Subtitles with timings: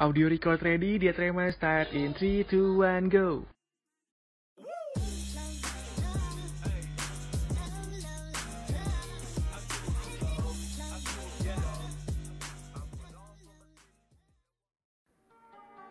[0.00, 3.44] Audio record ready, dia Trema start in 3, 2, 1, go.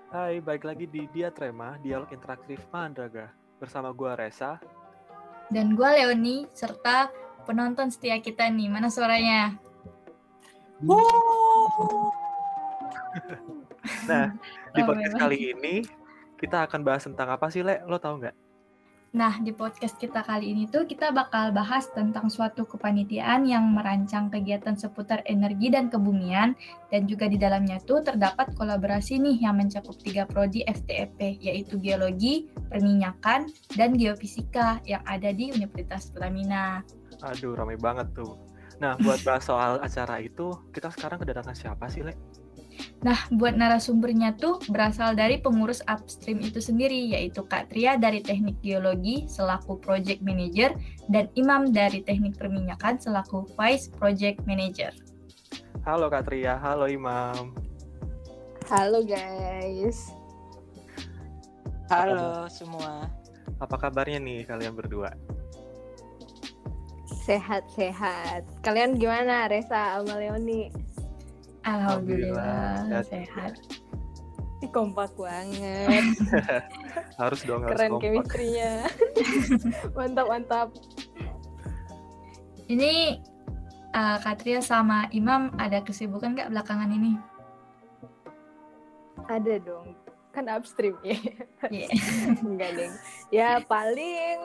[0.09, 3.29] Hai, balik lagi di Dia Trema, Dialog Interaktif Mandraga.
[3.61, 4.57] Bersama gua Resa.
[5.53, 7.13] Dan gue Leoni, serta
[7.45, 8.65] penonton setia kita nih.
[8.65, 9.61] Mana suaranya?
[14.07, 14.35] Nah,
[14.75, 15.85] di Oh, podcast kali ini
[16.37, 17.85] kita akan bahas tentang apa sih, Le?
[17.85, 18.51] Lo tau nggak?
[19.11, 24.31] Nah, di podcast kita kali ini tuh kita bakal bahas tentang suatu kepanitiaan yang merancang
[24.31, 26.55] kegiatan seputar energi dan kebumian
[26.95, 32.47] dan juga di dalamnya tuh terdapat kolaborasi nih yang mencakup tiga prodi FTEP yaitu geologi,
[32.71, 36.79] perminyakan, dan geofisika yang ada di Universitas Pertamina.
[37.19, 38.39] Aduh, ramai banget tuh.
[38.79, 42.15] Nah, buat bahas soal acara itu, kita sekarang kedatangan siapa sih, Le?
[43.01, 48.61] Nah, buat narasumbernya tuh berasal dari pengurus upstream itu sendiri, yaitu Kak Tria dari Teknik
[48.61, 50.73] Geologi selaku Project Manager
[51.09, 54.93] dan Imam dari Teknik Perminyakan selaku Vice Project Manager.
[55.81, 57.57] Halo Kak Tria, halo Imam.
[58.69, 60.13] Halo guys.
[61.89, 63.09] Halo semua.
[63.59, 65.11] Apa kabarnya nih kalian berdua?
[67.27, 68.47] Sehat-sehat.
[68.65, 70.71] Kalian gimana Resa sama Leoni?
[71.61, 73.03] Alhamdulillah, Alhamdulillah.
[73.05, 73.53] sehat.
[74.61, 76.05] Ih, Kompak banget.
[77.21, 78.01] Harus dong, harus Keren kompak.
[78.29, 78.73] chemistry-nya.
[79.97, 80.67] mantap, mantap.
[82.65, 83.21] Ini
[83.93, 87.13] uh, Kak Tria sama Imam ada kesibukan nggak belakangan ini?
[89.29, 89.93] Ada dong.
[90.31, 91.17] Kan upstream ya.
[91.67, 91.87] Iya.
[92.47, 92.93] Enggak, Deng.
[93.29, 94.39] Ya paling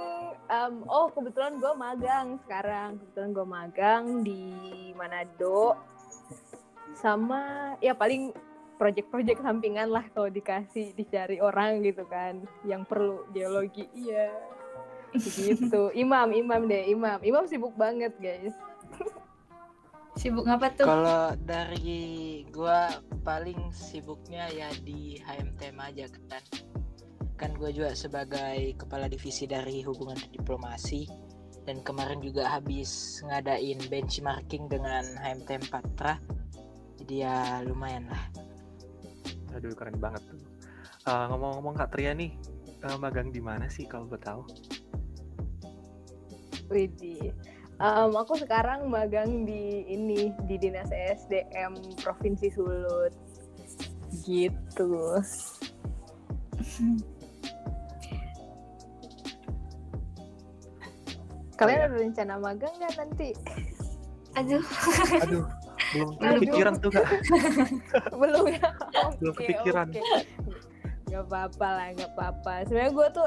[0.50, 2.98] em, oh kebetulan gue magang sekarang.
[3.00, 4.42] Kebetulan gue magang di
[4.98, 5.78] Manado.
[7.06, 8.34] Sama ya paling
[8.82, 14.34] project-project sampingan lah kalau dikasih dicari orang gitu kan yang perlu geologi iya
[15.14, 18.52] gitu imam imam deh imam imam sibuk banget guys
[20.16, 20.88] Sibuk ngapa tuh?
[20.88, 22.88] Kalau dari gua
[23.20, 26.40] paling sibuknya ya di HMTM aja kan.
[27.36, 31.04] Kan gua juga sebagai kepala divisi dari hubungan diplomasi
[31.68, 36.16] dan kemarin juga habis ngadain benchmarking dengan HMTM Patra.
[37.06, 38.18] Jadi ya lumayan lah.
[39.54, 40.42] Aduh, keren banget tuh.
[41.06, 42.34] Eh, ngomong-ngomong Kak Tria nih,
[42.82, 44.42] eh, magang di mana sih kalau gue tahu?
[46.66, 47.30] Widih.
[47.78, 53.12] Em, aku sekarang magang di ini di dinas SDM provinsi Sulut
[54.24, 55.20] gitu
[61.60, 61.88] kalian iya.
[61.88, 63.36] ada rencana magang nggak nanti
[64.36, 64.60] Aduh,
[65.24, 65.48] Aduh,
[65.96, 67.06] belum kepikiran tuh Kak.
[68.20, 68.68] belum ya
[69.20, 69.86] Belum kepikiran.
[69.90, 70.00] oke.
[71.06, 73.26] nggak apa-apa lah nggak apa-apa sebenarnya gue tuh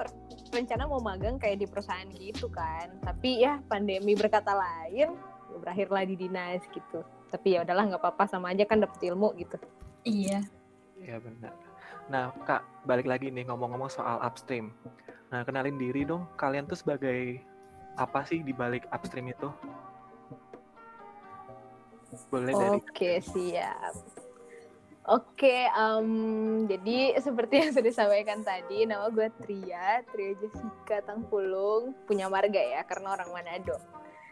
[0.51, 5.15] rencana mau magang kayak di perusahaan gitu kan tapi ya pandemi berkata lain
[5.49, 9.31] ya berakhirlah di dinas gitu tapi ya udahlah nggak apa-apa sama aja kan dapet ilmu
[9.39, 9.55] gitu
[10.03, 10.43] iya.
[10.99, 11.55] Iya benar.
[12.11, 14.75] Nah Kak, balik lagi nih ngomong-ngomong soal upstream.
[15.31, 17.39] Nah kenalin diri dong, kalian tuh sebagai
[17.95, 19.47] apa sih di balik upstream itu?
[22.29, 23.93] Boleh dari Oke, siap.
[25.09, 26.09] Oke, em,
[26.69, 32.85] jadi seperti yang sudah disampaikan tadi, nama gue Tria, Tria Jessica Tangpulung, punya marga ya,
[32.85, 33.73] karena orang Manado.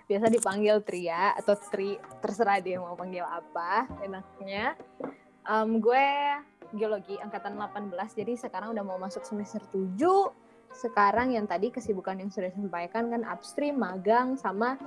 [0.06, 4.78] Biasa dipanggil Tria atau Tri, terserah dia mau panggil apa, enaknya.
[5.50, 6.06] Em, gue
[6.78, 10.30] geologi angkatan 18, jadi sekarang udah mau masuk semester 7.
[10.78, 14.78] Sekarang yang tadi kesibukan yang sudah disampaikan kan upstream, magang, sama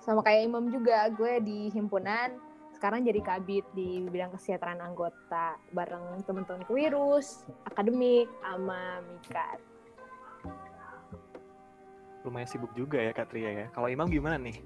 [0.00, 2.36] sama kayak Imam juga, gue di himpunan
[2.74, 9.60] sekarang jadi kabit di bidang kesejahteraan anggota bareng teman-teman kewirus, akademik, sama mikat.
[12.20, 13.66] lumayan sibuk juga ya Kak Tria ya.
[13.72, 14.60] Kalau Imam gimana nih?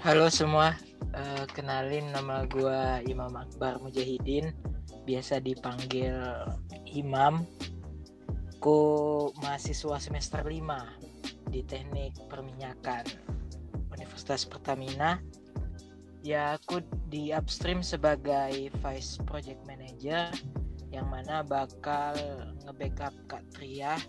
[0.00, 0.72] Halo semua,
[1.12, 4.56] Eh, kenalin nama gua Imam Akbar Mujahidin,
[5.04, 6.16] biasa dipanggil
[6.88, 7.44] Imam.
[8.56, 11.01] Ku mahasiswa semester 5
[11.52, 13.04] di Teknik Perminyakan
[13.92, 15.20] Universitas Pertamina.
[16.24, 16.80] Ya, aku
[17.12, 20.32] di upstream sebagai Vice Project Manager
[20.88, 22.16] yang mana bakal
[22.64, 24.00] nge-backup Kak Tria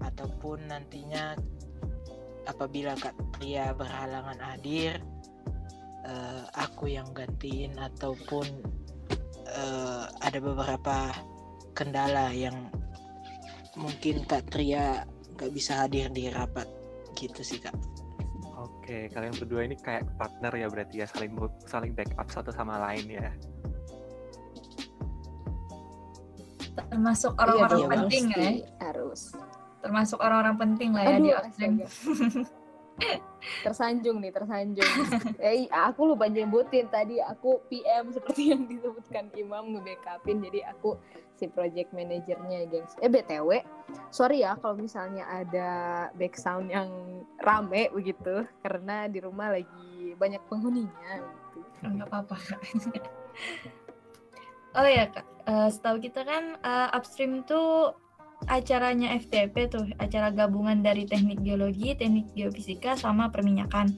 [0.00, 1.36] ataupun nantinya
[2.48, 4.96] apabila Kak Tria berhalangan hadir
[6.08, 8.46] eh, aku yang gantiin ataupun
[9.44, 11.12] eh, ada beberapa
[11.74, 12.70] kendala yang
[13.74, 15.04] mungkin Kak Tria
[15.34, 16.77] nggak bisa hadir di rapat
[17.18, 17.74] gitu sih kak
[18.58, 21.30] Oke, kalian berdua ini kayak partner ya berarti ya saling
[21.62, 23.30] saling backup satu sama lain ya.
[26.90, 28.50] Termasuk iya orang-orang iya, penting ya.
[28.82, 29.30] Harus.
[29.78, 31.38] Termasuk orang-orang penting lah ya Aduh, ya
[31.70, 31.84] di
[33.64, 34.90] Tersanjung nih, tersanjung.
[35.38, 40.98] eh, aku lupa nyebutin tadi aku PM seperti yang disebutkan Imam ngebackupin jadi aku
[41.38, 42.98] si project manajernya, gengs.
[42.98, 43.62] Eh BTW,
[44.10, 45.70] sorry ya kalau misalnya ada
[46.18, 46.90] background yang
[47.40, 51.22] rame begitu karena di rumah lagi banyak penghuninya
[51.54, 51.86] gitu.
[51.86, 52.36] Enggak apa-apa.
[52.36, 52.60] Kak.
[54.82, 57.96] oh ya kak, Eh, setahu kita kan eh, upstream tuh
[58.52, 63.96] acaranya FTP tuh, acara gabungan dari teknik geologi, teknik geofisika, sama perminyakan.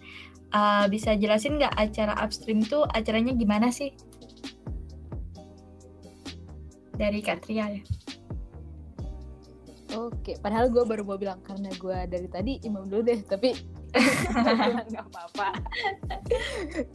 [0.55, 3.91] Eh, bisa jelasin nggak acara upstream tuh acaranya gimana sih?
[7.00, 7.82] Dari Kak Tria ya.
[9.97, 13.56] Oke, padahal gue baru mau bilang karena gue dari tadi Imam dulu deh, tapi
[14.93, 15.49] nggak apa-apa.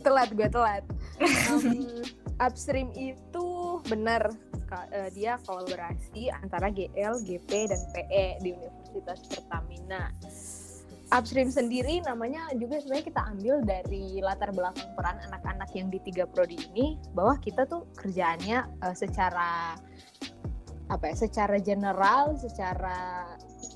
[0.06, 0.84] telat gue telat.
[1.52, 2.06] Um,
[2.40, 4.32] upstream itu benar
[4.96, 10.14] eh, dia kolaborasi antara GL, GP dan PE di Universitas Pertamina.
[11.14, 16.26] Upstream sendiri namanya juga sebenarnya kita ambil dari latar belakang peran anak-anak yang di tiga
[16.26, 19.78] prodi ini bahwa kita tuh kerjaannya eh, secara
[20.86, 23.26] apa ya secara general secara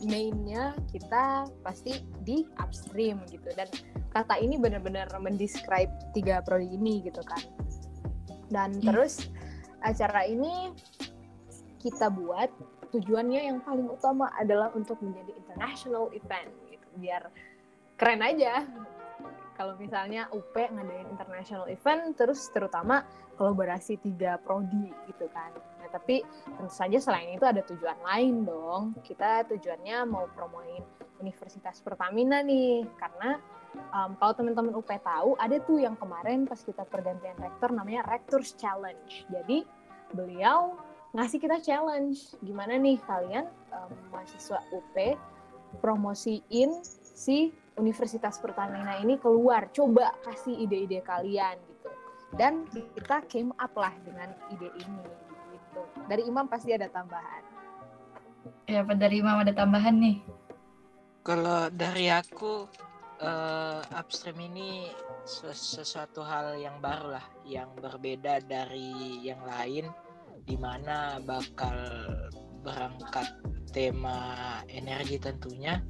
[0.06, 3.50] mainnya kita pasti di upstream gitu.
[3.54, 3.70] Dan
[4.10, 7.46] kata ini benar-benar mendescribe tiga prodi ini gitu kan.
[8.50, 8.90] Dan Hmm.
[8.90, 9.30] terus
[9.86, 10.74] acara ini
[11.78, 12.50] kita buat
[12.90, 16.50] tujuannya yang paling utama adalah untuk menjadi international event
[16.98, 17.30] biar
[18.00, 18.64] keren aja.
[19.60, 23.04] Kalau misalnya UP ngadain international event terus terutama
[23.36, 25.52] kolaborasi tiga prodi gitu kan.
[25.84, 28.96] Nah tapi tentu saja selain itu ada tujuan lain dong.
[29.04, 30.80] Kita tujuannya mau promoin
[31.20, 32.88] Universitas Pertamina nih.
[32.96, 33.36] Karena
[33.92, 38.56] um, kalau teman-teman UP tahu ada tuh yang kemarin pas kita pergantian rektor namanya Rectors
[38.56, 39.28] Challenge.
[39.28, 39.68] Jadi
[40.16, 40.80] beliau
[41.14, 42.38] ngasih kita challenge.
[42.40, 44.96] Gimana nih kalian um, mahasiswa UP
[45.78, 46.82] promosiin
[47.14, 49.70] si Universitas Pertamina ini keluar.
[49.72, 51.90] Coba kasih ide-ide kalian gitu.
[52.36, 55.06] Dan kita came up lah dengan ide ini
[55.54, 55.82] gitu.
[56.10, 57.46] Dari Imam pasti ada tambahan.
[58.70, 60.18] Ya, apa dari Imam ada tambahan nih?
[61.26, 62.66] Kalau dari aku
[63.22, 64.90] eh, upstream ini
[65.26, 69.90] ses- sesuatu hal yang baru lah, yang berbeda dari yang lain,
[70.46, 71.76] di mana bakal
[72.64, 73.28] berangkat
[73.70, 75.82] tema energi tentunya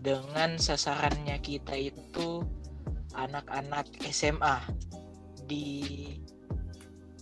[0.00, 2.40] dengan sasarannya kita itu
[3.12, 4.64] anak-anak SMA
[5.44, 6.06] di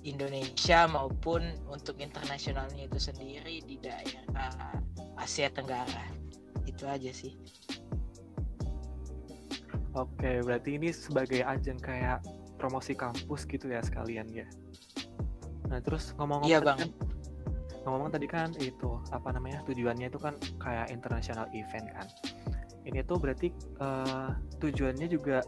[0.07, 4.79] Indonesia maupun untuk internasionalnya itu sendiri di daerah
[5.19, 6.07] Asia Tenggara
[6.65, 7.35] itu aja sih.
[9.97, 12.23] Oke, berarti ini sebagai ajang kayak
[12.61, 14.47] promosi kampus gitu ya sekalian ya.
[15.67, 16.79] Nah, terus ngomong-ngomong Iya, Bang.
[16.79, 16.95] kan-
[17.83, 22.07] ngomong-ngomong tadi kan itu apa namanya tujuannya itu kan kayak international event kan.
[22.89, 24.31] Ini tuh berarti eh,
[24.63, 25.45] tujuannya juga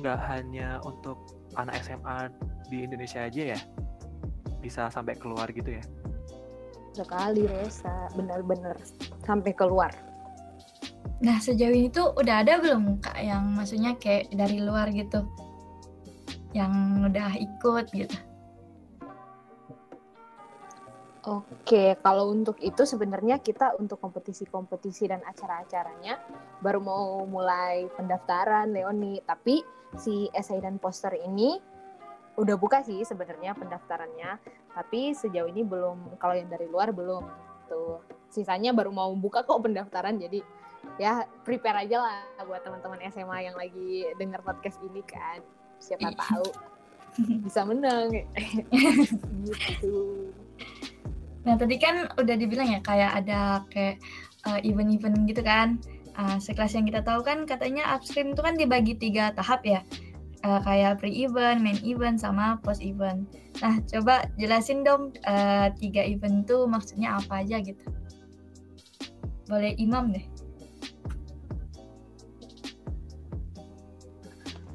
[0.00, 1.18] nggak hanya untuk
[1.56, 2.28] anak SMA
[2.68, 3.60] di Indonesia aja ya,
[4.60, 5.84] bisa sampai keluar gitu ya.
[6.92, 8.76] sekali Resa benar-benar
[9.24, 9.88] sampai keluar
[11.22, 15.22] Nah, sejauh ini tuh udah ada belum Kak yang maksudnya kayak dari luar gitu?
[16.50, 16.72] Yang
[17.14, 18.18] udah ikut gitu.
[21.22, 26.18] Oke, kalau untuk itu sebenarnya kita untuk kompetisi-kompetisi dan acara-acaranya
[26.58, 29.62] baru mau mulai pendaftaran Leoni, tapi
[29.94, 31.62] si esai dan poster ini
[32.34, 34.42] udah buka sih sebenarnya pendaftarannya,
[34.74, 37.22] tapi sejauh ini belum kalau yang dari luar belum
[37.70, 38.02] tuh.
[38.26, 40.42] Sisanya baru mau buka kok pendaftaran jadi
[40.98, 45.38] ya prepare aja lah buat teman-teman SMA yang lagi dengar podcast ini kan.
[45.78, 46.50] Siapa tahu
[47.46, 48.10] bisa menang
[49.46, 50.32] gitu.
[51.42, 53.98] Nah, tadi kan udah dibilang ya kayak ada kayak
[54.46, 55.78] uh, event-event gitu kan.
[56.12, 59.80] Uh, sekelas yang kita tahu kan katanya upstream itu kan dibagi tiga tahap ya.
[60.42, 63.30] Uh, kayak pre-event, main event, sama post-event.
[63.62, 67.86] Nah, coba jelasin dong uh, tiga event itu maksudnya apa aja gitu.
[69.46, 70.26] Boleh Imam deh.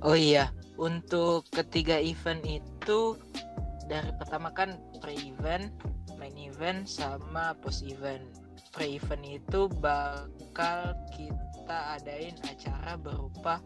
[0.05, 3.19] Oh iya, untuk ketiga event itu
[3.91, 5.73] dari pertama kan pre-event,
[6.27, 8.27] main event, sama post-event.
[8.75, 13.63] Pre-event itu bakal kita adain acara berupa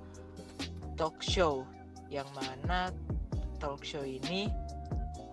[0.93, 1.65] talk show,
[2.13, 2.93] yang mana
[3.57, 4.45] talk show ini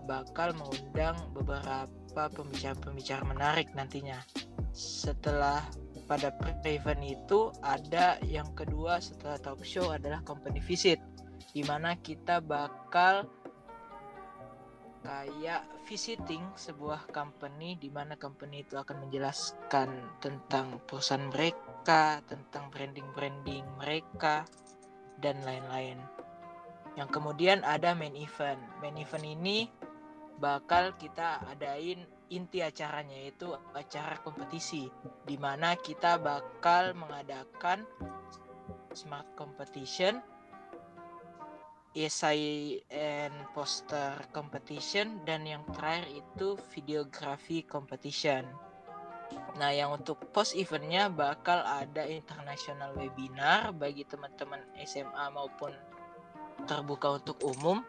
[0.08, 4.25] bakal mengundang beberapa pembicara-pembicara menarik nantinya.
[4.73, 5.61] Setelah
[6.08, 10.97] pada pre-event itu ada yang kedua setelah talk show adalah company visit
[11.52, 13.28] di mana kita bakal
[15.02, 23.64] kayak visiting sebuah company di mana company itu akan menjelaskan tentang perusahaan mereka, tentang branding-branding
[23.78, 24.44] mereka
[25.18, 25.98] dan lain-lain.
[26.98, 28.58] Yang kemudian ada main event.
[28.82, 29.70] Main event ini
[30.38, 34.86] bakal kita adain inti acaranya yaitu acara kompetisi
[35.24, 37.82] di mana kita bakal mengadakan
[38.92, 40.20] smart competition
[42.04, 48.46] essay and poster competition dan yang terakhir itu videography competition.
[49.58, 55.74] Nah, yang untuk post eventnya bakal ada international webinar bagi teman-teman SMA maupun
[56.64, 57.82] terbuka untuk umum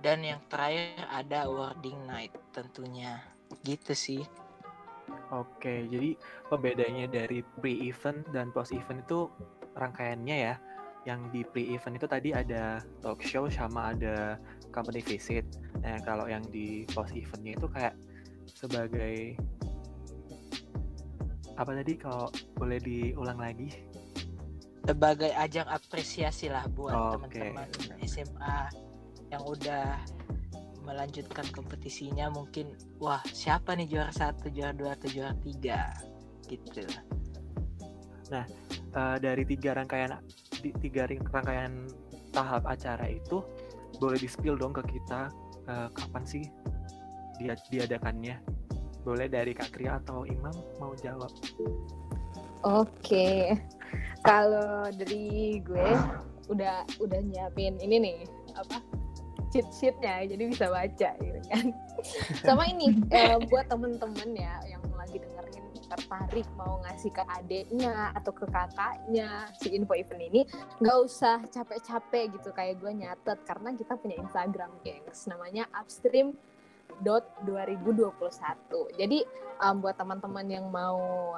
[0.00, 3.20] dan yang terakhir ada awarding night tentunya.
[3.62, 4.22] Gitu sih.
[5.30, 6.18] Oke, jadi
[6.50, 9.30] pembedanya dari pre-event dan post-event itu
[9.78, 10.54] rangkaiannya ya
[11.08, 14.36] yang di pre-event itu tadi ada talk show sama ada
[14.68, 15.44] company visit.
[15.80, 17.94] Nah, kalau yang di post-eventnya itu kayak
[18.52, 19.36] sebagai
[21.56, 23.72] apa tadi kalau boleh diulang lagi?
[24.84, 27.36] Sebagai ajang apresiasi lah buat Oke.
[27.36, 27.68] teman-teman
[28.04, 28.58] SMA
[29.28, 30.00] yang udah
[30.82, 35.92] melanjutkan kompetisinya mungkin wah siapa nih juara satu juara dua atau juara tiga
[36.48, 36.82] gitu
[38.30, 40.18] Eh, dari tiga rangkaian
[40.60, 41.88] tiga ring- rangkaian
[42.36, 43.40] tahap acara itu
[43.98, 45.32] boleh di spill dong ke kita
[45.66, 46.44] eh, kapan sih
[47.40, 48.36] dia diadakannya?
[49.00, 51.32] Boleh dari Kak Kria atau Imam mau jawab?
[52.60, 53.56] Oke,
[54.20, 55.88] kalau dari gue
[56.52, 58.18] udah udah nyiapin ini nih
[58.58, 58.84] apa
[59.50, 61.64] cheat sheetnya jadi bisa baca gitu kan.
[62.46, 64.79] Sama ini eh, buat temen-temen ya yang
[65.90, 70.46] tertarik mau ngasih ke adeknya atau ke kakaknya si info event ini
[70.78, 76.38] nggak usah capek-capek gitu kayak gue nyatet karena kita punya Instagram gengs namanya upstream
[77.02, 78.14] dot 2021
[78.94, 79.18] jadi
[79.60, 81.34] em, buat teman-teman yang mau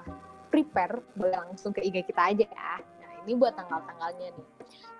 [0.53, 2.73] prepare boleh langsung ke IG kita aja ya.
[3.01, 4.49] Nah, ini buat tanggal-tanggalnya nih.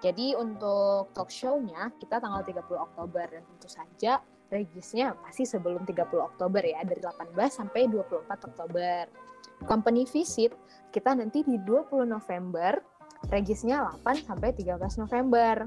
[0.01, 6.13] Jadi untuk talk show-nya kita tanggal 30 Oktober dan tentu saja regisnya pasti sebelum 30
[6.21, 9.09] Oktober ya dari 18 sampai 24 Oktober.
[9.65, 10.53] Company visit
[10.93, 12.77] kita nanti di 20 November,
[13.33, 15.65] regisnya 8 sampai 13 November.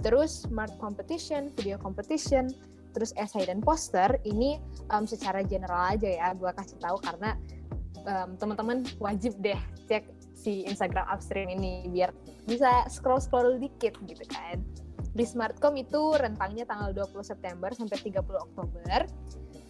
[0.00, 2.48] Terus smart competition, video competition,
[2.96, 4.60] terus essay dan poster ini
[4.92, 7.36] em, secara general aja ya gue kasih tahu karena
[8.04, 9.58] em, teman-teman wajib deh
[9.88, 12.10] cek si Instagram Upstream ini biar
[12.46, 14.58] bisa scroll-scroll dikit gitu kan.
[15.12, 19.00] Di Smartcom itu rentangnya tanggal 20 September sampai 30 Oktober.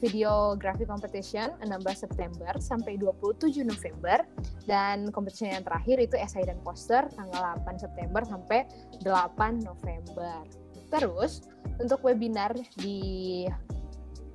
[0.02, 4.26] Videography Competition 16 September sampai 27 November
[4.66, 8.66] dan competition yang terakhir itu essay dan poster tanggal 8 September sampai
[9.06, 10.42] 8 November.
[10.90, 11.46] Terus
[11.78, 13.46] untuk webinar di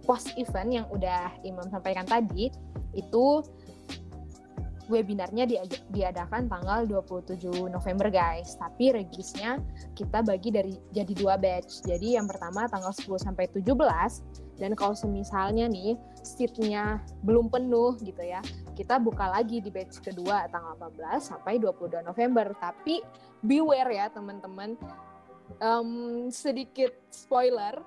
[0.08, 2.48] post event yang udah Imam sampaikan tadi
[2.96, 3.44] itu
[4.88, 8.56] webinarnya dia- diadakan tanggal 27 November guys.
[8.56, 9.60] Tapi regisnya
[9.94, 11.86] kita bagi dari jadi dua batch.
[11.88, 14.24] Jadi yang pertama tanggal 10 sampai 17
[14.58, 15.94] dan kalau semisalnya nih
[16.26, 18.42] seatnya belum penuh gitu ya,
[18.74, 22.52] kita buka lagi di batch kedua tanggal 14 sampai 22 November.
[22.58, 23.04] Tapi
[23.46, 24.74] beware ya teman-teman.
[25.64, 27.80] Em, sedikit spoiler,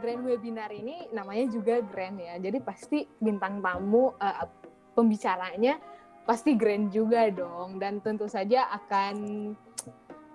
[0.00, 2.40] grand webinar ini namanya juga grand ya.
[2.40, 4.48] Jadi pasti bintang tamu eh,
[4.96, 5.76] pembicaranya
[6.22, 9.16] pasti grand juga dong dan tentu saja akan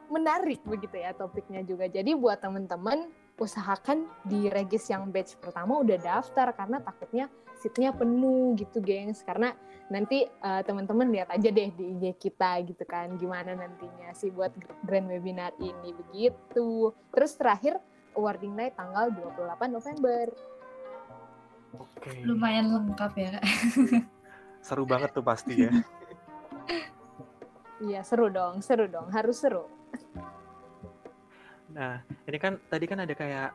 [0.08, 1.88] menarik begitu ya topiknya juga.
[1.88, 8.58] Jadi buat teman-teman usahakan di regis yang batch pertama udah daftar karena takutnya seatnya penuh
[8.58, 9.54] gitu gengs karena
[9.94, 14.52] nanti eh, teman-teman lihat aja deh di IG kita gitu kan gimana nantinya sih buat
[14.84, 16.92] grand webinar ini begitu.
[17.14, 17.78] Terus terakhir
[18.18, 20.26] awarding night tanggal 28 November.
[21.78, 22.26] Oke.
[22.26, 23.46] Lumayan lengkap ya kak.
[24.68, 25.72] Seru banget tuh pasti ya.
[27.78, 29.70] Iya seru dong, seru dong, harus seru.
[31.78, 33.54] Nah, ini kan tadi kan ada kayak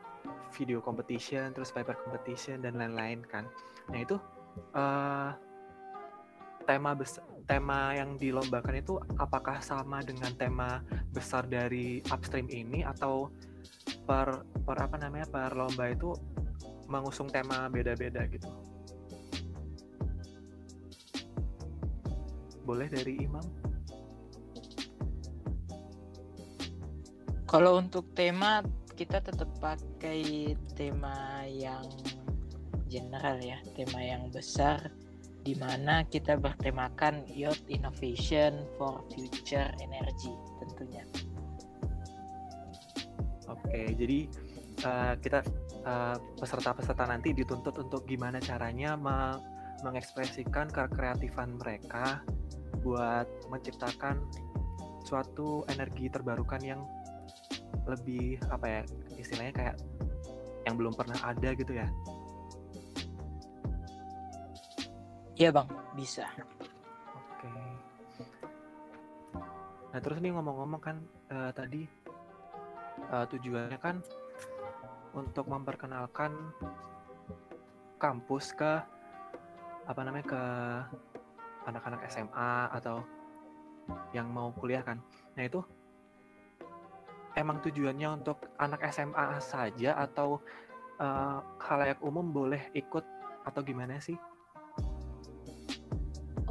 [0.55, 3.43] video competition, terus paper competition dan lain-lain kan.
[3.91, 4.15] Nah itu
[4.79, 5.31] eh
[6.63, 10.79] tema besar, tema yang dilombakan itu apakah sama dengan tema
[11.11, 13.27] besar dari upstream ini atau
[14.07, 16.15] per per apa namanya per lomba itu
[16.87, 18.47] mengusung tema beda-beda gitu.
[22.63, 23.43] Boleh dari Imam?
[27.43, 28.65] Kalau untuk tema
[28.97, 31.85] kita tetap pakai tema yang
[32.89, 34.89] general ya, tema yang besar
[35.43, 40.31] di mana kita bertemakan Youth Innovation for Future Energy
[40.63, 41.03] tentunya.
[43.51, 44.19] Oke, jadi
[44.81, 45.43] eh, kita
[45.83, 49.52] eh, peserta-peserta nanti dituntut untuk gimana caranya me-
[49.83, 52.23] mengekspresikan kekreatifan mereka
[52.81, 54.23] buat menciptakan
[55.03, 56.81] suatu energi terbarukan yang
[57.83, 58.81] lebih apa ya
[59.19, 59.75] istilahnya kayak
[60.63, 61.87] yang belum pernah ada gitu ya.
[65.33, 66.29] Iya bang, bisa.
[67.11, 67.49] Oke.
[69.91, 70.97] Nah terus nih ngomong-ngomong kan
[71.27, 71.81] eh, tadi
[73.11, 73.99] eh, tujuannya kan
[75.13, 76.33] untuk memperkenalkan
[77.97, 78.71] kampus ke
[79.83, 80.43] apa namanya ke
[81.67, 83.03] anak-anak SMA atau
[84.15, 84.99] yang mau kuliah kan.
[85.35, 85.59] Nah itu
[87.35, 90.39] emang tujuannya untuk anak SMA saja atau
[91.01, 93.03] eh, khalayak umum boleh ikut
[93.43, 94.15] atau gimana sih?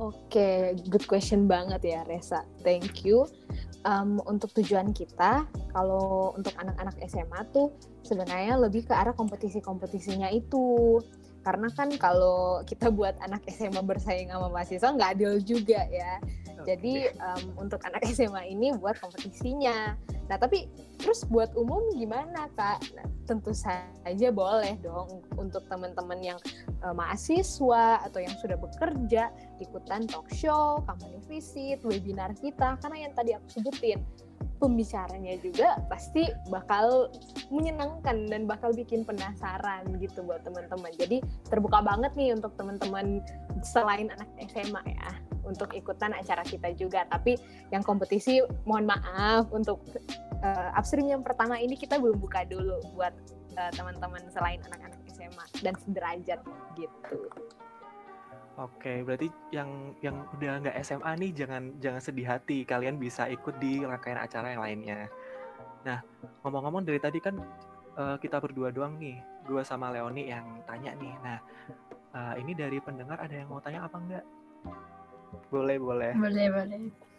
[0.03, 2.43] Oke, good question banget ya Resa.
[2.65, 3.29] Thank you.
[3.87, 7.75] Um, untuk tujuan kita, kalau untuk anak-anak SMA tuh
[8.07, 10.99] sebenarnya lebih ke arah kompetisi-kompetisinya itu.
[11.43, 16.23] Karena kan kalau kita buat anak SMA bersaing sama mahasiswa nggak adil juga ya.
[16.63, 19.99] Jadi um, untuk anak SMA ini buat kompetisinya.
[20.31, 20.71] Nah tapi
[21.03, 22.79] terus buat umum gimana kak?
[22.95, 26.39] Nah, tentu saja boleh dong untuk teman-teman yang
[26.87, 32.79] uh, mahasiswa atau yang sudah bekerja ikutan talk show, company visit, webinar kita.
[32.79, 33.99] Karena yang tadi aku sebutin
[34.63, 37.11] pembicaranya juga pasti bakal
[37.51, 40.95] menyenangkan dan bakal bikin penasaran gitu buat teman-teman.
[40.95, 41.19] Jadi
[41.51, 43.19] terbuka banget nih untuk teman-teman
[43.67, 45.11] selain anak SMA ya
[45.43, 47.03] untuk ikutan acara kita juga.
[47.11, 47.35] Tapi
[47.75, 49.83] yang kompetisi mohon maaf untuk
[50.47, 53.11] uh, upstream yang pertama ini kita belum buka dulu buat
[53.59, 56.39] uh, teman-teman selain anak-anak SMA dan sederajat
[56.79, 57.19] gitu.
[58.61, 63.57] Oke, berarti yang yang udah nggak SMA nih jangan jangan sedih hati, kalian bisa ikut
[63.57, 65.09] di rangkaian acara yang lainnya.
[65.89, 66.05] Nah,
[66.45, 67.41] ngomong-ngomong dari tadi kan
[67.97, 69.17] eh, kita berdua doang nih,
[69.49, 71.15] gue sama Leoni yang tanya nih.
[71.25, 71.39] Nah,
[72.13, 74.25] eh, ini dari pendengar ada yang mau tanya apa enggak?
[75.49, 76.13] Boleh, boleh.
[76.13, 77.12] Boleh, boleh.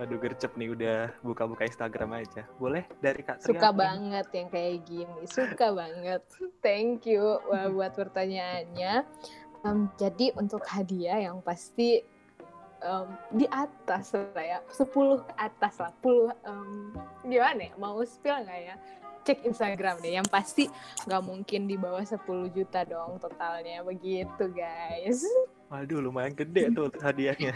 [0.00, 2.48] Waduh, gercep nih udah buka-buka Instagram aja.
[2.56, 3.52] Boleh dari Kak Tria?
[3.52, 3.84] Suka mungkin?
[3.84, 6.24] banget yang kayak gini, suka banget.
[6.64, 9.04] Thank you Wah, buat pertanyaannya.
[9.60, 12.00] Em, jadi untuk hadiah yang pasti
[12.80, 14.88] em, di atas lah ya, 10
[15.20, 16.96] ke atas lah, 10 em,
[17.28, 18.76] gimana ya, mau spill nggak ya?
[19.20, 20.64] Cek Instagram deh, yang pasti
[21.04, 22.24] nggak mungkin di bawah 10
[22.56, 25.28] juta dong totalnya, begitu guys.
[25.70, 27.54] Waduh, lumayan gede tuh hadiahnya.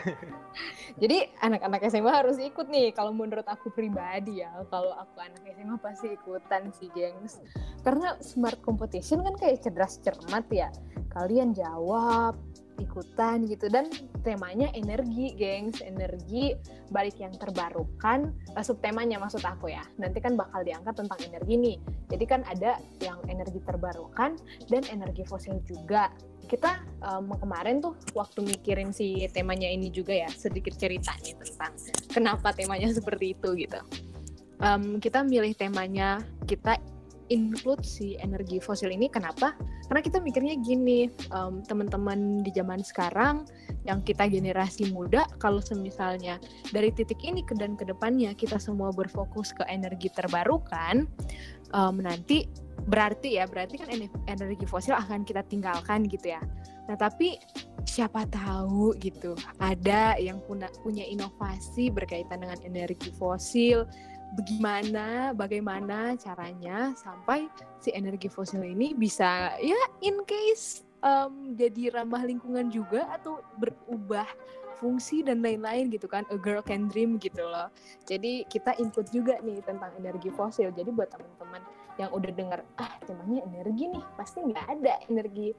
[1.03, 2.95] Jadi anak-anak SMA harus ikut nih.
[2.95, 7.43] Kalau menurut aku pribadi ya, kalau aku anak SMA pasti ikutan sih, gengs.
[7.83, 10.71] Karena smart competition kan kayak cerdas cermat ya.
[11.11, 12.39] Kalian jawab,
[12.81, 13.91] ikutan gitu dan
[14.23, 15.83] temanya energi, gengs.
[15.85, 16.55] Energi
[16.91, 18.33] balik yang terbarukan.
[18.55, 19.83] Uh, subtemanya maksud aku ya.
[19.99, 21.77] Nanti kan bakal diangkat tentang energi nih.
[22.11, 24.39] Jadi kan ada yang energi terbarukan
[24.71, 26.11] dan energi fosil juga
[26.45, 31.73] kita um, kemarin tuh waktu mikirin si temanya ini juga ya sedikit cerita nih tentang
[32.13, 33.81] kenapa temanya seperti itu gitu.
[34.63, 36.79] Um, kita milih temanya kita
[37.29, 39.57] include si energi fosil ini kenapa?
[39.89, 43.45] Karena kita mikirnya gini um, teman-teman di zaman sekarang
[43.85, 46.41] yang kita generasi muda kalau semisalnya
[46.73, 51.05] dari titik ini ke dan ke depannya kita semua berfokus ke energi terbarukan
[51.77, 52.49] um, nanti
[52.89, 53.89] berarti ya berarti kan
[54.29, 56.43] energi fosil akan kita tinggalkan gitu ya
[56.85, 57.41] nah tapi
[57.89, 63.89] siapa tahu gitu ada yang punya punya inovasi berkaitan dengan energi fosil
[64.35, 67.47] bagaimana bagaimana caranya sampai
[67.79, 74.27] si energi fosil ini bisa ya in case um, jadi ramah lingkungan juga atau berubah
[74.83, 77.71] fungsi dan lain-lain gitu kan a girl can dream gitu loh.
[78.05, 80.75] Jadi kita input juga nih tentang energi fosil.
[80.75, 81.63] Jadi buat teman-teman
[81.95, 85.55] yang udah dengar ah temanya energi nih pasti nggak ada energi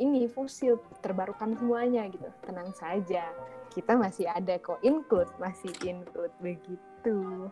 [0.00, 2.30] ini fosil terbarukan semuanya gitu.
[2.46, 3.26] Tenang saja
[3.70, 7.50] kita masih ada kok include masih include begitu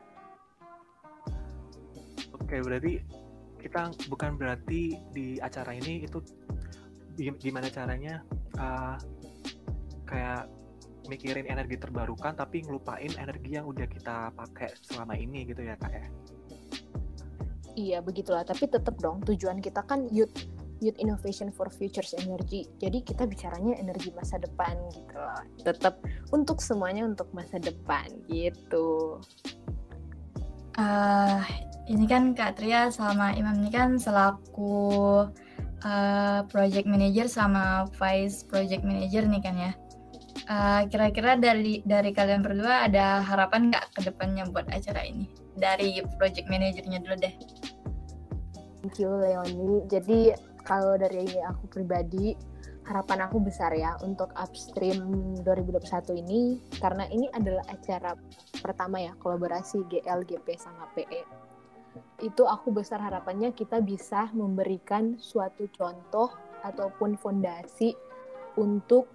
[2.42, 3.03] Oke, berarti
[3.59, 6.22] kita bukan berarti di acara ini itu
[7.18, 8.22] gi- gimana caranya
[8.57, 8.96] uh,
[10.07, 10.46] kayak
[11.09, 15.92] mikirin energi terbarukan tapi ngelupain energi yang udah kita pakai selama ini gitu ya kak
[15.92, 16.07] ya.
[17.79, 20.35] Iya begitulah, tapi tetap dong tujuan kita kan youth
[20.79, 22.66] youth innovation for futures energy.
[22.79, 25.42] Jadi kita bicaranya energi masa depan gitu loh.
[25.62, 25.98] Tetap
[26.31, 29.18] untuk semuanya untuk masa depan gitu.
[30.79, 31.42] Ah,
[31.88, 35.24] ini kan Kak Tria sama Imam ini kan selaku
[35.83, 39.72] uh, project manager sama vice project manager nih kan ya.
[40.48, 45.29] Uh, kira-kira dari dari kalian berdua ada harapan nggak ke depannya buat acara ini?
[45.57, 47.35] Dari project manajernya dulu deh.
[48.85, 49.88] Thank you Leoni.
[49.88, 52.37] Jadi kalau dari aku pribadi
[52.88, 56.40] harapan aku besar ya untuk Upstream 2021 ini
[56.81, 58.16] karena ini adalah acara
[58.64, 61.47] pertama ya kolaborasi GLGP sama PE.
[62.22, 67.94] Itu aku besar harapannya kita bisa memberikan suatu contoh ataupun fondasi
[68.58, 69.06] untuk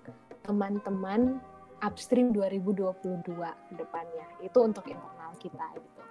[0.44, 1.40] teman-teman
[1.84, 3.28] Upstream 2022
[3.68, 4.28] ke depannya.
[4.40, 6.02] Itu untuk internal kita gitu.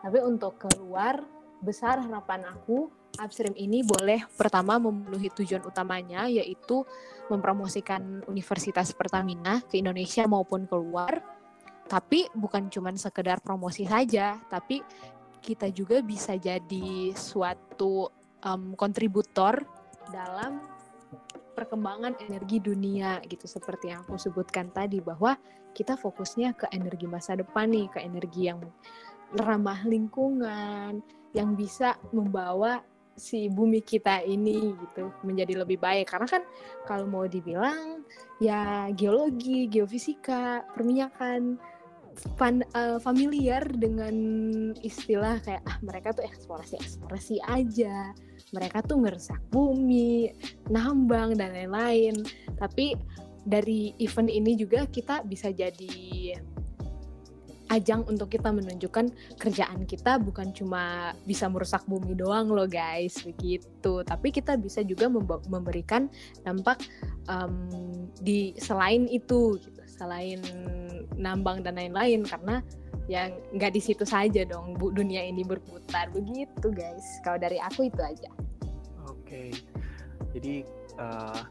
[0.00, 1.20] Tapi untuk keluar
[1.60, 2.88] besar harapan aku
[3.20, 6.88] Upstream ini boleh pertama memenuhi tujuan utamanya yaitu
[7.28, 11.20] mempromosikan Universitas Pertamina ke Indonesia maupun keluar.
[11.90, 14.80] Tapi bukan cuma sekedar promosi saja, tapi
[15.40, 18.12] kita juga bisa jadi suatu
[18.44, 19.64] um, kontributor
[20.12, 20.60] dalam
[21.56, 23.44] perkembangan energi dunia gitu.
[23.44, 25.36] Seperti yang aku sebutkan tadi bahwa
[25.76, 28.60] kita fokusnya ke energi masa depan nih, ke energi yang
[29.36, 32.82] ramah lingkungan, yang bisa membawa
[33.14, 36.10] si bumi kita ini gitu menjadi lebih baik.
[36.10, 36.42] Karena kan
[36.88, 38.02] kalau mau dibilang
[38.40, 41.60] ya geologi, geofisika, perminyakan
[42.36, 44.14] fan, uh, familiar dengan
[44.80, 48.12] istilah kayak ah mereka tuh eksplorasi eksplorasi aja.
[48.50, 50.34] Mereka tuh ngerusak bumi
[50.68, 52.18] nambang dan lain-lain.
[52.58, 52.98] Tapi
[53.46, 56.34] dari event ini juga kita bisa jadi
[57.70, 63.22] ajang untuk kita menunjukkan kerjaan kita bukan cuma bisa merusak bumi doang loh guys.
[63.22, 64.02] Begitu.
[64.02, 65.06] Tapi kita bisa juga
[65.46, 66.10] memberikan
[66.42, 66.82] dampak
[67.30, 67.70] um,
[68.18, 70.40] di selain itu gitu selain
[71.20, 72.64] nambang dan lain-lain karena
[73.12, 77.92] yang nggak di situ saja dong bu dunia ini berputar begitu guys kalau dari aku
[77.92, 78.30] itu aja
[79.04, 79.52] oke okay.
[80.32, 80.64] jadi
[80.96, 81.44] uh,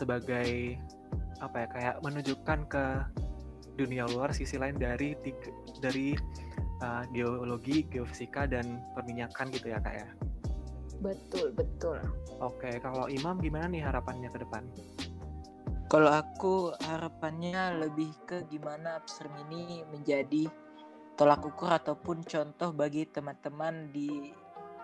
[0.00, 0.78] sebagai
[1.42, 2.84] apa ya kayak menunjukkan ke
[3.78, 6.14] dunia luar sisi lain dari tiga, dari
[6.82, 10.08] uh, geologi, geofisika dan perminyakan gitu ya kak ya.
[10.98, 12.02] Betul betul.
[12.42, 14.66] Oke, kalau Imam gimana nih harapannya ke depan?
[15.88, 20.44] Kalau aku harapannya lebih ke gimana upstream ini menjadi
[21.16, 24.28] tolak ukur ataupun contoh bagi teman-teman di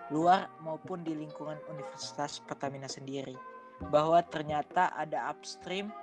[0.09, 3.37] luar maupun di lingkungan Universitas Pertamina sendiri
[3.93, 5.93] bahwa ternyata ada upstream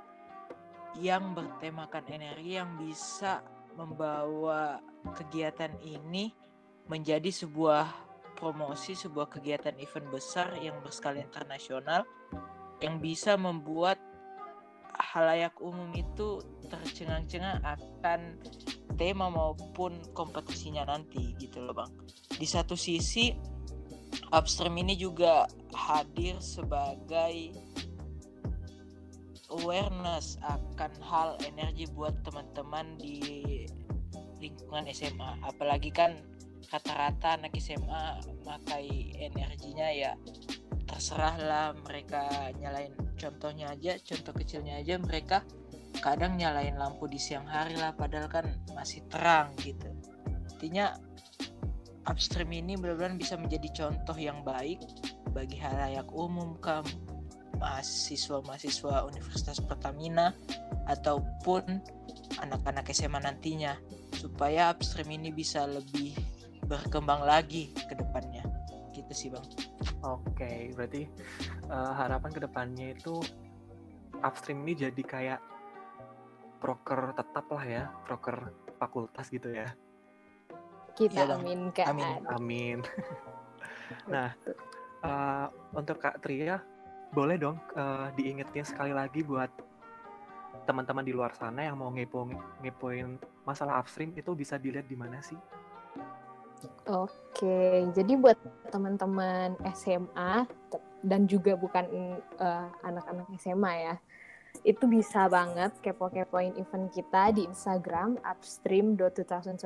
[0.95, 3.43] yang bertemakan energi yang bisa
[3.75, 4.79] membawa
[5.19, 6.31] kegiatan ini
[6.87, 7.91] menjadi sebuah
[8.39, 12.07] promosi, sebuah kegiatan event besar yang berskala internasional
[12.79, 14.12] yang bisa membuat
[14.99, 18.37] halayak umum itu tercengang-cengang akan
[18.97, 21.93] tema maupun kompetisinya nanti gitu loh bang.
[22.37, 23.33] Di satu sisi
[24.33, 27.53] upstream ini juga hadir sebagai
[29.53, 33.21] awareness akan hal energi buat teman-teman di
[34.41, 36.17] lingkungan SMA apalagi kan
[36.73, 40.13] rata-rata anak SMA makai energinya ya
[40.89, 45.47] terserah lah mereka nyalain contohnya aja contoh kecilnya aja mereka
[46.03, 49.87] kadang nyalain lampu di siang hari lah padahal kan masih terang gitu.
[50.51, 50.99] Artinya
[52.11, 54.83] upstream ini benar-benar bisa menjadi contoh yang baik
[55.31, 56.91] bagi halayak umum kamu
[57.63, 60.35] mahasiswa-mahasiswa Universitas Pertamina
[60.91, 61.79] ataupun
[62.43, 63.79] anak-anak SMA nantinya
[64.19, 66.19] supaya upstream ini bisa lebih
[66.67, 68.43] berkembang lagi ke depannya.
[68.91, 69.47] Gitu sih bang
[70.03, 71.07] oke berarti
[71.71, 73.23] uh, harapan ke depannya itu
[74.23, 75.41] upstream ini jadi kayak
[76.63, 79.71] proker tetap lah ya proker fakultas gitu ya?
[80.95, 82.79] Kita ya, aminkan amin amin.
[84.09, 84.33] Nah
[85.05, 86.63] uh, untuk kak Tria
[87.13, 89.53] boleh dong uh, diingetin sekali lagi buat
[90.65, 92.31] teman-teman di luar sana yang mau ngepo
[92.63, 95.37] ngepoin masalah upstream itu bisa dilihat di mana sih?
[96.83, 98.35] Oke, jadi buat
[98.75, 100.51] teman-teman SMA
[101.07, 101.87] dan juga bukan
[102.43, 103.95] uh, anak-anak SMA ya,
[104.67, 109.63] itu bisa banget kepo-kepoin event kita di Instagram upstream.2021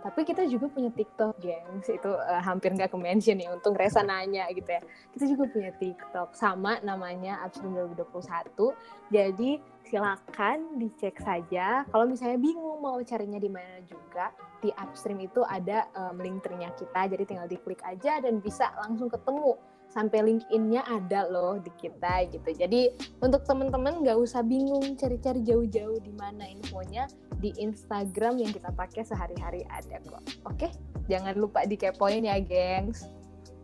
[0.00, 1.86] tapi kita juga punya TikTok, gengs.
[1.92, 4.80] Itu uh, hampir nggak ke-mention nih, untung Resa nanya gitu ya.
[5.12, 8.72] Kita juga punya TikTok, sama namanya Upstream 2021.
[9.12, 9.50] Jadi
[9.84, 11.84] silakan dicek saja.
[11.88, 14.32] Kalau misalnya bingung mau carinya di mana juga,
[14.64, 19.12] di Upstream itu ada um, link ternya kita, jadi tinggal diklik aja dan bisa langsung
[19.12, 19.56] ketemu
[19.90, 22.50] sampai LinkedIn-nya ada loh di kita gitu.
[22.54, 27.10] Jadi untuk teman-teman nggak usah bingung cari-cari jauh-jauh di mana infonya
[27.42, 30.22] di Instagram yang kita pakai sehari-hari ada kok.
[30.46, 30.70] Oke,
[31.10, 33.10] jangan lupa dikepoin ya, gengs.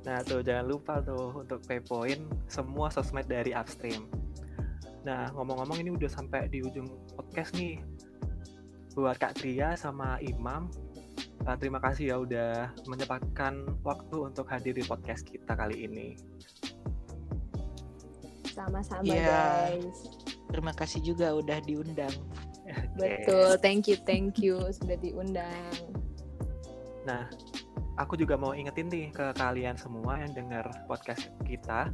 [0.06, 4.06] Nah tuh jangan lupa tuh untuk kepoin semua sosmed dari Upstream.
[5.02, 6.86] Nah ngomong-ngomong ini udah sampai di ujung
[7.18, 7.82] podcast nih.
[8.94, 10.72] Buat Kak Tria sama Imam,
[11.44, 16.16] Uh, terima kasih ya udah menyempatkan waktu untuk hadir di podcast kita kali ini.
[18.50, 19.76] Sama-sama Iya.
[19.76, 20.08] guys.
[20.48, 22.14] Terima kasih juga udah diundang.
[22.96, 25.70] Betul, thank you, thank you sudah diundang.
[27.06, 27.30] Nah,
[27.94, 31.92] aku juga mau ingetin nih ke kalian semua yang dengar podcast kita.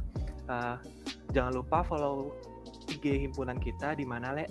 [0.49, 0.75] uh,
[1.31, 2.35] jangan lupa follow
[2.91, 4.45] IG himpunan kita di mana, Le?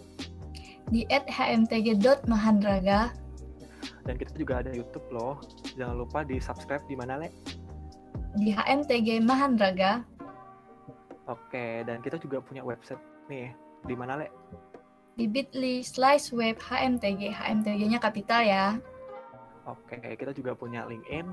[0.89, 3.13] Di @hmtg.mahandraga
[4.03, 5.39] Dan kita juga ada YouTube loh.
[5.79, 7.31] Jangan lupa di subscribe di mana, Le?
[8.33, 10.01] di HMTG Mahandraga
[11.29, 12.99] Oke, dan kita juga punya website
[13.31, 13.55] nih.
[13.87, 14.29] Di mana, Le?
[15.13, 17.31] di bit.ly slice web HMTG.
[17.31, 18.67] HMTG-nya kapital ya.
[19.69, 21.31] Oke, kita juga punya LinkedIn.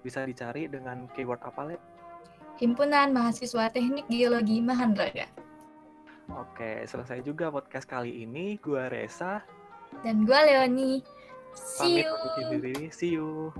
[0.00, 1.76] Bisa dicari dengan keyword apa, Le?
[2.56, 5.28] Himpunan Mahasiswa Teknik Geologi Mahandraga.
[6.32, 8.56] Oke, selesai juga podcast kali ini.
[8.62, 9.44] Gua Reza.
[10.00, 11.02] Dan gue Leoni.
[11.54, 12.16] See Pamit you.
[12.16, 12.90] undur diri.
[12.92, 13.52] See you.